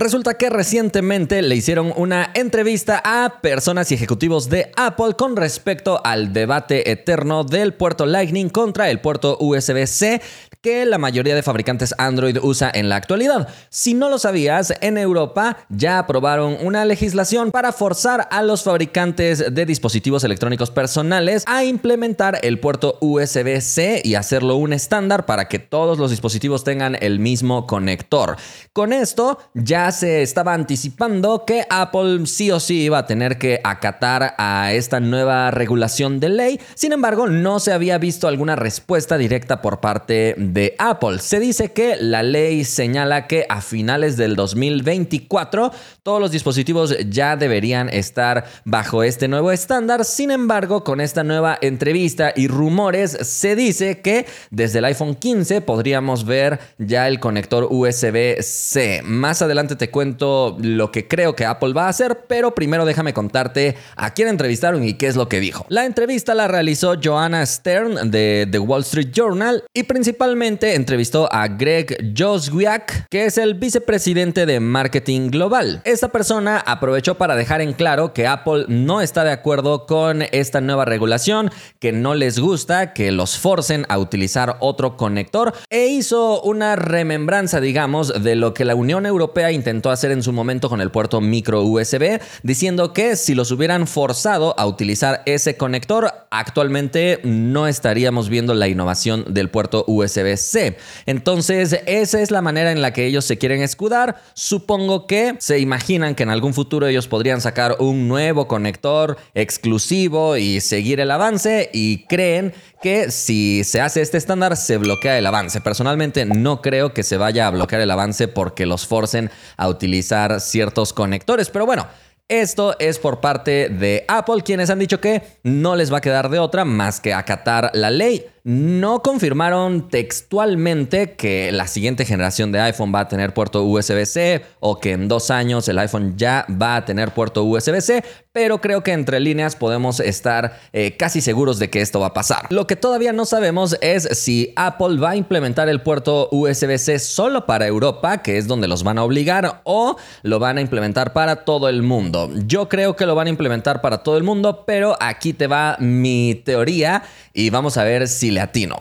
Resulta 0.00 0.34
que 0.34 0.48
recientemente 0.48 1.42
le 1.42 1.56
hicieron 1.56 1.92
una 1.96 2.30
entrevista 2.34 3.02
a 3.04 3.40
personas 3.40 3.90
y 3.90 3.96
ejecutivos 3.96 4.48
de 4.48 4.70
Apple 4.76 5.14
con 5.18 5.34
respecto 5.34 6.00
al 6.04 6.32
debate 6.32 6.92
eterno 6.92 7.42
del 7.42 7.74
puerto 7.74 8.06
Lightning 8.06 8.48
contra 8.48 8.90
el 8.90 9.00
puerto 9.00 9.36
USB-C 9.40 10.20
que 10.60 10.86
la 10.86 10.98
mayoría 10.98 11.34
de 11.34 11.42
fabricantes 11.42 11.94
Android 11.98 12.36
usa 12.42 12.70
en 12.72 12.88
la 12.88 12.96
actualidad. 12.96 13.48
Si 13.70 13.94
no 13.94 14.08
lo 14.08 14.18
sabías, 14.18 14.72
en 14.80 14.98
Europa 14.98 15.58
ya 15.68 15.98
aprobaron 15.98 16.56
una 16.60 16.84
legislación 16.84 17.50
para 17.50 17.72
forzar 17.72 18.28
a 18.30 18.42
los 18.42 18.62
fabricantes 18.64 19.52
de 19.54 19.66
dispositivos 19.66 20.24
electrónicos 20.24 20.70
personales 20.70 21.44
a 21.46 21.64
implementar 21.64 22.38
el 22.42 22.60
puerto 22.60 22.98
USB-C 23.00 24.02
y 24.04 24.14
hacerlo 24.14 24.56
un 24.56 24.72
estándar 24.72 25.26
para 25.26 25.48
que 25.48 25.58
todos 25.58 25.98
los 25.98 26.10
dispositivos 26.10 26.64
tengan 26.64 26.96
el 27.00 27.18
mismo 27.18 27.66
conector. 27.66 28.36
Con 28.72 28.92
esto 28.92 29.38
ya 29.54 29.87
se 29.92 30.22
estaba 30.22 30.54
anticipando 30.54 31.44
que 31.44 31.64
Apple 31.70 32.26
sí 32.26 32.50
o 32.50 32.60
sí 32.60 32.82
iba 32.82 32.98
a 32.98 33.06
tener 33.06 33.38
que 33.38 33.60
acatar 33.64 34.34
a 34.38 34.72
esta 34.72 35.00
nueva 35.00 35.50
regulación 35.50 36.20
de 36.20 36.28
ley. 36.28 36.60
Sin 36.74 36.92
embargo, 36.92 37.26
no 37.26 37.60
se 37.60 37.72
había 37.72 37.98
visto 37.98 38.28
alguna 38.28 38.56
respuesta 38.56 39.18
directa 39.18 39.62
por 39.62 39.80
parte 39.80 40.34
de 40.36 40.74
Apple. 40.78 41.18
Se 41.18 41.40
dice 41.40 41.72
que 41.72 41.96
la 41.96 42.22
ley 42.22 42.64
señala 42.64 43.26
que 43.26 43.46
a 43.48 43.60
finales 43.60 44.16
del 44.16 44.36
2024 44.36 45.72
todos 46.02 46.20
los 46.20 46.30
dispositivos 46.30 46.96
ya 47.08 47.36
deberían 47.36 47.88
estar 47.88 48.44
bajo 48.64 49.02
este 49.02 49.28
nuevo 49.28 49.52
estándar. 49.52 50.04
Sin 50.04 50.30
embargo, 50.30 50.84
con 50.84 51.00
esta 51.00 51.24
nueva 51.24 51.58
entrevista 51.60 52.32
y 52.34 52.48
rumores 52.48 53.10
se 53.10 53.56
dice 53.56 54.00
que 54.00 54.26
desde 54.50 54.78
el 54.78 54.86
iPhone 54.86 55.14
15 55.14 55.60
podríamos 55.60 56.24
ver 56.24 56.58
ya 56.78 57.08
el 57.08 57.20
conector 57.20 57.68
USB-C. 57.70 59.02
Más 59.04 59.42
adelante 59.42 59.76
te 59.78 59.90
cuento 59.90 60.56
lo 60.60 60.92
que 60.92 61.08
creo 61.08 61.34
que 61.34 61.46
Apple 61.46 61.72
va 61.72 61.86
a 61.86 61.88
hacer, 61.88 62.24
pero 62.28 62.54
primero 62.54 62.84
déjame 62.84 63.14
contarte 63.14 63.76
a 63.96 64.12
quién 64.12 64.28
entrevistaron 64.28 64.84
y 64.84 64.94
qué 64.94 65.06
es 65.06 65.16
lo 65.16 65.28
que 65.28 65.40
dijo. 65.40 65.64
La 65.68 65.86
entrevista 65.86 66.34
la 66.34 66.48
realizó 66.48 66.96
Joanna 67.02 67.46
Stern 67.46 68.10
de 68.10 68.46
The 68.50 68.58
Wall 68.58 68.82
Street 68.82 69.10
Journal 69.12 69.64
y 69.72 69.84
principalmente 69.84 70.74
entrevistó 70.74 71.32
a 71.32 71.48
Greg 71.48 72.14
Joswiak, 72.16 73.08
que 73.08 73.26
es 73.26 73.38
el 73.38 73.54
vicepresidente 73.54 74.44
de 74.44 74.60
marketing 74.60 75.30
global. 75.30 75.80
Esta 75.84 76.08
persona 76.08 76.58
aprovechó 76.58 77.16
para 77.16 77.36
dejar 77.36 77.60
en 77.60 77.72
claro 77.72 78.12
que 78.12 78.26
Apple 78.26 78.66
no 78.68 79.00
está 79.00 79.24
de 79.24 79.32
acuerdo 79.32 79.86
con 79.86 80.22
esta 80.32 80.60
nueva 80.60 80.84
regulación, 80.84 81.50
que 81.78 81.92
no 81.92 82.14
les 82.14 82.38
gusta 82.38 82.92
que 82.92 83.12
los 83.12 83.38
forcen 83.38 83.86
a 83.88 83.98
utilizar 83.98 84.56
otro 84.60 84.96
conector 84.96 85.54
e 85.70 85.86
hizo 85.86 86.42
una 86.42 86.76
remembranza, 86.76 87.60
digamos, 87.60 88.22
de 88.22 88.34
lo 88.34 88.54
que 88.54 88.64
la 88.64 88.74
Unión 88.74 89.06
Europea 89.06 89.52
intentó 89.58 89.90
hacer 89.90 90.10
en 90.10 90.22
su 90.22 90.32
momento 90.32 90.70
con 90.70 90.80
el 90.80 90.90
puerto 90.90 91.20
micro 91.20 91.62
USB, 91.62 92.20
diciendo 92.42 92.94
que 92.94 93.16
si 93.16 93.34
los 93.34 93.50
hubieran 93.50 93.86
forzado 93.86 94.58
a 94.58 94.66
utilizar 94.66 95.22
ese 95.26 95.56
conector, 95.56 96.17
actualmente 96.30 97.20
no 97.24 97.66
estaríamos 97.66 98.28
viendo 98.28 98.54
la 98.54 98.68
innovación 98.68 99.24
del 99.28 99.50
puerto 99.50 99.84
USB 99.86 100.36
C. 100.36 100.76
Entonces, 101.06 101.80
esa 101.86 102.20
es 102.20 102.30
la 102.30 102.42
manera 102.42 102.72
en 102.72 102.82
la 102.82 102.92
que 102.92 103.06
ellos 103.06 103.24
se 103.24 103.38
quieren 103.38 103.62
escudar. 103.62 104.22
Supongo 104.34 105.06
que 105.06 105.36
se 105.38 105.58
imaginan 105.58 106.14
que 106.14 106.22
en 106.22 106.30
algún 106.30 106.54
futuro 106.54 106.86
ellos 106.86 107.08
podrían 107.08 107.40
sacar 107.40 107.76
un 107.78 108.08
nuevo 108.08 108.48
conector 108.48 109.16
exclusivo 109.34 110.36
y 110.36 110.60
seguir 110.60 111.00
el 111.00 111.10
avance 111.10 111.70
y 111.72 112.04
creen 112.06 112.52
que 112.80 113.10
si 113.10 113.64
se 113.64 113.80
hace 113.80 114.00
este 114.00 114.18
estándar 114.18 114.56
se 114.56 114.76
bloquea 114.76 115.18
el 115.18 115.26
avance. 115.26 115.60
Personalmente 115.60 116.24
no 116.24 116.62
creo 116.62 116.94
que 116.94 117.02
se 117.02 117.16
vaya 117.16 117.46
a 117.46 117.50
bloquear 117.50 117.82
el 117.82 117.90
avance 117.90 118.28
porque 118.28 118.66
los 118.66 118.86
forcen 118.86 119.30
a 119.56 119.68
utilizar 119.68 120.40
ciertos 120.40 120.92
conectores, 120.92 121.50
pero 121.50 121.66
bueno. 121.66 121.86
Esto 122.28 122.76
es 122.78 122.98
por 122.98 123.20
parte 123.20 123.70
de 123.70 124.04
Apple, 124.06 124.42
quienes 124.44 124.68
han 124.68 124.78
dicho 124.78 125.00
que 125.00 125.22
no 125.44 125.76
les 125.76 125.90
va 125.90 125.96
a 125.96 126.00
quedar 126.02 126.28
de 126.28 126.38
otra 126.38 126.66
más 126.66 127.00
que 127.00 127.14
acatar 127.14 127.70
la 127.72 127.90
ley 127.90 128.26
no 128.44 129.02
confirmaron 129.02 129.88
textualmente 129.88 131.14
que 131.14 131.52
la 131.52 131.66
siguiente 131.66 132.04
generación 132.04 132.52
de 132.52 132.60
iPhone 132.60 132.92
va 132.94 133.00
a 133.00 133.08
tener 133.08 133.34
puerto 133.34 133.64
USB-C 133.64 134.42
o 134.60 134.78
que 134.78 134.92
en 134.92 135.08
dos 135.08 135.30
años 135.30 135.68
el 135.68 135.78
iPhone 135.78 136.14
ya 136.16 136.46
va 136.50 136.76
a 136.76 136.84
tener 136.84 137.12
puerto 137.12 137.44
USB-C, 137.44 138.02
pero 138.32 138.60
creo 138.60 138.82
que 138.82 138.92
entre 138.92 139.20
líneas 139.20 139.56
podemos 139.56 140.00
estar 140.00 140.60
eh, 140.72 140.96
casi 140.96 141.20
seguros 141.20 141.58
de 141.58 141.70
que 141.70 141.80
esto 141.80 142.00
va 142.00 142.08
a 142.08 142.14
pasar. 142.14 142.46
Lo 142.50 142.66
que 142.66 142.76
todavía 142.76 143.12
no 143.12 143.24
sabemos 143.24 143.76
es 143.80 144.08
si 144.18 144.52
Apple 144.56 144.98
va 144.98 145.10
a 145.10 145.16
implementar 145.16 145.68
el 145.68 145.82
puerto 145.82 146.28
USB-C 146.30 146.98
solo 147.00 147.46
para 147.46 147.66
Europa, 147.66 148.18
que 148.18 148.38
es 148.38 148.46
donde 148.46 148.68
los 148.68 148.84
van 148.84 148.98
a 148.98 149.04
obligar, 149.04 149.60
o 149.64 149.96
lo 150.22 150.38
van 150.38 150.58
a 150.58 150.60
implementar 150.60 151.12
para 151.12 151.44
todo 151.44 151.68
el 151.68 151.82
mundo. 151.82 152.30
Yo 152.46 152.68
creo 152.68 152.96
que 152.96 153.06
lo 153.06 153.14
van 153.14 153.26
a 153.26 153.30
implementar 153.30 153.80
para 153.80 153.98
todo 154.04 154.16
el 154.16 154.22
mundo, 154.22 154.64
pero 154.66 154.96
aquí 155.00 155.32
te 155.32 155.46
va 155.46 155.76
mi 155.80 156.34
teoría 156.44 157.02
y 157.32 157.50
vamos 157.50 157.76
a 157.76 157.84
ver 157.84 158.08
si 158.08 158.27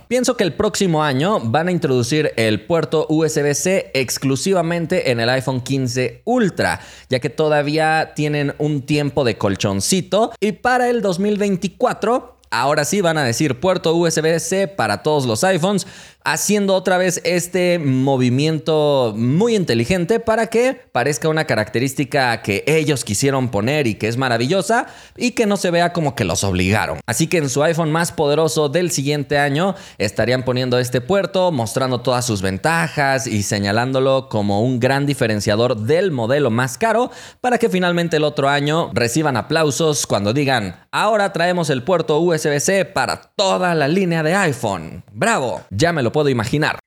Pienso 0.08 0.38
que 0.38 0.44
el 0.44 0.54
próximo 0.54 1.04
año 1.04 1.40
van 1.40 1.68
a 1.68 1.72
introducir 1.72 2.34
el 2.36 2.66
puerto 2.66 3.06
USB-C 3.10 3.92
exclusivamente 3.94 5.12
en 5.12 5.20
el 5.20 5.30
iPhone 5.30 5.62
15 5.62 6.22
Ultra, 6.26 6.80
ya 7.10 7.20
que 7.20 7.30
todavía 7.30 8.14
tienen 8.16 8.54
un 8.58 8.82
tiempo 8.82 9.24
de 9.24 9.38
colchoncito. 9.38 10.32
Y 10.40 10.54
para 10.54 10.90
el 10.90 11.02
2024 11.02 12.38
Ahora 12.50 12.86
sí 12.86 13.02
van 13.02 13.18
a 13.18 13.26
decir 13.26 13.60
puerto 13.60 13.94
USB-C 13.94 14.70
para 14.70 15.04
todos 15.04 15.26
los 15.26 15.44
iPhones, 15.44 15.86
haciendo 16.28 16.76
otra 16.76 16.98
vez 16.98 17.22
este 17.24 17.80
movimiento 17.80 19.14
muy 19.16 19.56
inteligente 19.56 20.20
para 20.20 20.48
que 20.48 20.78
parezca 20.92 21.30
una 21.30 21.46
característica 21.46 22.42
que 22.42 22.66
ellos 22.68 23.06
quisieron 23.06 23.48
poner 23.48 23.88
y 23.88 23.96
que 23.96 24.10
es 24.10 24.18
maravillosa 24.18 24.88
y 25.16 25.32
que 25.32 25.46
no 25.46 25.56
se 25.56 25.72
vea 25.72 25.94
como 25.94 26.16
que 26.16 26.26
los 26.26 26.44
obligaron. 26.44 27.00
Así 27.06 27.28
que 27.28 27.38
en 27.38 27.48
su 27.48 27.64
iPhone 27.64 27.94
más 27.94 28.12
poderoso 28.12 28.68
del 28.68 28.92
siguiente 28.92 29.38
año 29.38 29.76
estarían 30.00 30.44
poniendo 30.44 30.80
este 30.80 31.00
puerto, 31.00 31.54
mostrando 31.54 32.02
todas 32.02 32.26
sus 32.26 32.42
ventajas 32.42 33.26
y 33.26 33.42
señalándolo 33.44 34.28
como 34.28 34.62
un 34.62 34.82
gran 34.82 35.06
diferenciador 35.06 35.78
del 35.78 36.12
modelo 36.12 36.52
más 36.52 36.78
caro 36.78 37.10
para 37.40 37.58
que 37.58 37.70
finalmente 37.70 38.18
el 38.18 38.26
otro 38.26 38.50
año 38.50 38.92
reciban 38.94 39.38
aplausos 39.38 40.06
cuando 40.06 40.34
digan, 40.34 40.76
ahora 40.92 41.32
traemos 41.32 41.70
el 41.70 41.84
puerto 41.84 42.20
USB-C 42.20 42.84
para 42.84 43.22
toda 43.38 43.74
la 43.76 43.88
línea 43.88 44.24
de 44.24 44.36
iPhone. 44.36 45.06
Bravo, 45.14 45.62
ya 45.70 45.94
me 45.94 46.04
lo 46.04 46.12
puedo 46.18 46.30
imaginar. 46.30 46.87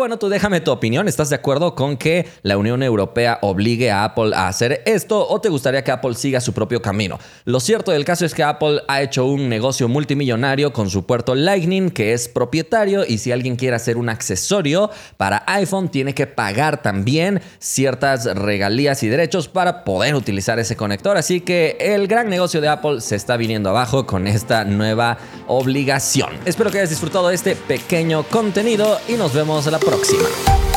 Bueno, 0.00 0.18
tú 0.18 0.30
déjame 0.30 0.62
tu 0.62 0.70
opinión. 0.70 1.08
¿Estás 1.08 1.28
de 1.28 1.36
acuerdo 1.36 1.74
con 1.74 1.98
que 1.98 2.26
la 2.40 2.56
Unión 2.56 2.82
Europea 2.82 3.38
obligue 3.42 3.90
a 3.90 4.04
Apple 4.04 4.34
a 4.34 4.48
hacer 4.48 4.82
esto 4.86 5.28
o 5.28 5.42
te 5.42 5.50
gustaría 5.50 5.84
que 5.84 5.90
Apple 5.90 6.14
siga 6.14 6.40
su 6.40 6.54
propio 6.54 6.80
camino? 6.80 7.18
Lo 7.44 7.60
cierto 7.60 7.92
del 7.92 8.06
caso 8.06 8.24
es 8.24 8.32
que 8.32 8.42
Apple 8.42 8.80
ha 8.88 9.02
hecho 9.02 9.26
un 9.26 9.50
negocio 9.50 9.88
multimillonario 9.88 10.72
con 10.72 10.88
su 10.88 11.04
puerto 11.04 11.34
Lightning 11.34 11.90
que 11.90 12.14
es 12.14 12.28
propietario 12.28 13.04
y 13.06 13.18
si 13.18 13.30
alguien 13.30 13.56
quiere 13.56 13.76
hacer 13.76 13.98
un 13.98 14.08
accesorio 14.08 14.88
para 15.18 15.44
iPhone 15.48 15.90
tiene 15.90 16.14
que 16.14 16.26
pagar 16.26 16.80
también 16.80 17.42
ciertas 17.58 18.24
regalías 18.24 19.02
y 19.02 19.08
derechos 19.08 19.48
para 19.48 19.84
poder 19.84 20.14
utilizar 20.14 20.58
ese 20.58 20.76
conector. 20.76 21.18
Así 21.18 21.42
que 21.42 21.76
el 21.78 22.08
gran 22.08 22.30
negocio 22.30 22.62
de 22.62 22.68
Apple 22.68 23.02
se 23.02 23.16
está 23.16 23.36
viniendo 23.36 23.68
abajo 23.68 24.06
con 24.06 24.26
esta 24.26 24.64
nueva 24.64 25.18
obligación. 25.46 26.30
Espero 26.46 26.70
que 26.70 26.78
hayas 26.78 26.88
disfrutado 26.88 27.28
de 27.28 27.34
este 27.34 27.54
pequeño 27.54 28.22
contenido 28.22 28.98
y 29.06 29.12
nos 29.12 29.34
vemos 29.34 29.66
la 29.66 29.78
próxima 29.78 29.89
próxima. 29.90 30.69